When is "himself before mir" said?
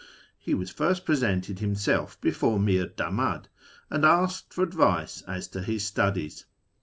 1.59-2.87